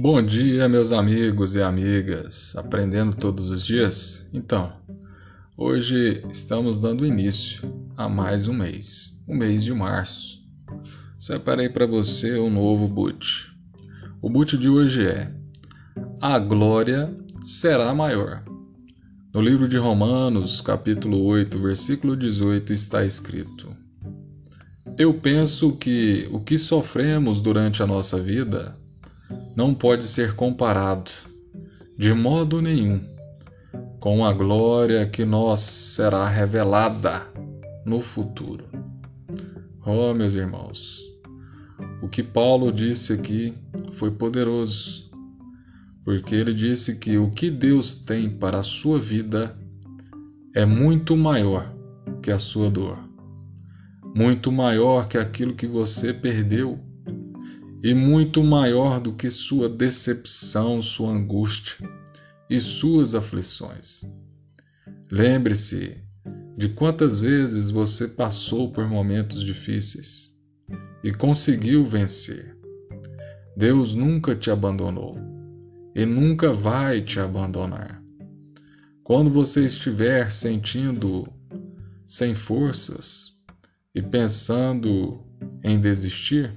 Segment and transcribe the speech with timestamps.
[0.00, 4.24] Bom dia, meus amigos e amigas, aprendendo todos os dias?
[4.32, 4.72] Então,
[5.56, 10.40] hoje estamos dando início a mais um mês, o mês de março.
[11.18, 13.52] Separei para você um novo boot.
[14.22, 15.32] O boot de hoje é
[16.20, 17.12] A glória
[17.44, 18.44] será maior.
[19.34, 23.76] No livro de Romanos, capítulo 8, versículo 18, está escrito:
[24.96, 28.78] Eu penso que o que sofremos durante a nossa vida
[29.58, 31.10] não pode ser comparado,
[31.98, 33.00] de modo nenhum,
[33.98, 37.26] com a glória que nos será revelada
[37.84, 38.66] no futuro.
[39.84, 41.00] Oh, meus irmãos,
[42.00, 43.52] o que Paulo disse aqui
[43.94, 45.10] foi poderoso,
[46.04, 49.58] porque ele disse que o que Deus tem para a sua vida
[50.54, 51.74] é muito maior
[52.22, 52.96] que a sua dor,
[54.14, 56.78] muito maior que aquilo que você perdeu
[57.82, 61.76] e muito maior do que sua decepção, sua angústia
[62.50, 64.02] e suas aflições.
[65.10, 65.96] Lembre-se
[66.56, 70.36] de quantas vezes você passou por momentos difíceis
[71.04, 72.56] e conseguiu vencer.
[73.56, 75.16] Deus nunca te abandonou
[75.94, 78.02] e nunca vai te abandonar.
[79.04, 81.26] Quando você estiver sentindo
[82.06, 83.32] sem forças
[83.94, 85.24] e pensando
[85.62, 86.52] em desistir,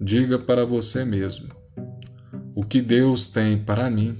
[0.00, 1.48] diga para você mesmo:
[2.54, 4.16] o que Deus tem para mim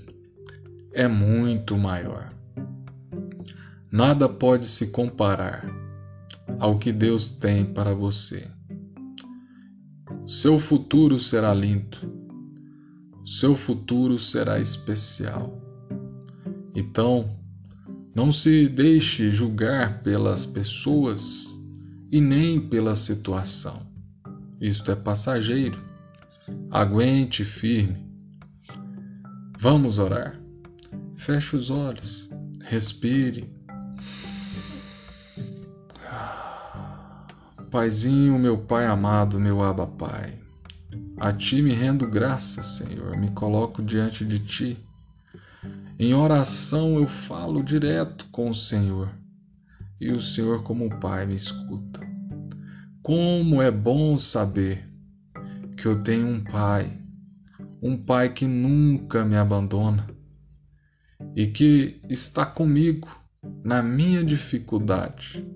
[0.93, 2.29] é muito maior.
[3.91, 5.65] Nada pode se comparar
[6.59, 8.51] ao que Deus tem para você.
[10.27, 11.99] Seu futuro será lindo,
[13.25, 15.63] seu futuro será especial.
[16.75, 17.39] Então,
[18.15, 21.55] não se deixe julgar pelas pessoas
[22.11, 23.96] e nem pela situação.
[24.61, 25.79] Isto é passageiro.
[26.71, 28.07] Aguente firme.
[29.59, 30.41] Vamos orar.
[31.17, 32.31] Feche os olhos.
[32.63, 33.57] Respire.
[37.71, 40.39] Paizinho, meu Pai amado, meu Abba Pai,
[41.19, 44.79] a Ti me rendo graças, Senhor, me coloco diante de Ti.
[45.99, 49.11] Em oração eu falo direto com o Senhor,
[50.01, 52.16] e o Senhor, como Pai, me escuta.
[53.07, 54.85] Como é bom saber
[55.77, 57.01] que eu tenho um pai,
[57.81, 60.11] um pai que nunca me abandona
[61.37, 63.09] e que está comigo
[63.63, 65.47] na minha dificuldade.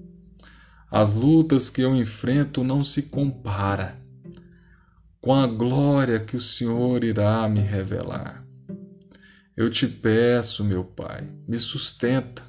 [0.92, 4.00] As lutas que eu enfrento não se compara
[5.20, 8.46] com a glória que o Senhor irá me revelar.
[9.56, 12.44] Eu te peço, meu Pai, me sustenta,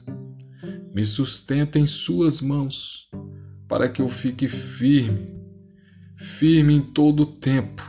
[0.94, 3.10] me sustenta em Suas mãos
[3.72, 5.30] para que eu fique firme,
[6.18, 7.82] firme em todo o tempo.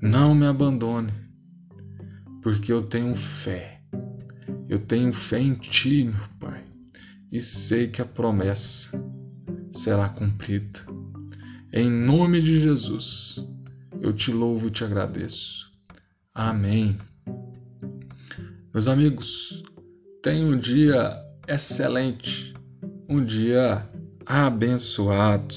[0.00, 1.12] Não me abandone,
[2.40, 3.82] porque eu tenho fé.
[4.68, 6.62] Eu tenho fé em Ti, meu Pai,
[7.32, 9.04] e sei que a promessa
[9.72, 10.78] será cumprida.
[11.72, 13.44] Em nome de Jesus,
[13.98, 15.72] eu te louvo e te agradeço.
[16.32, 16.96] Amém.
[18.72, 19.60] Meus amigos,
[20.22, 22.54] tenham um dia excelente,
[23.08, 23.84] um dia
[24.28, 25.54] abençoado.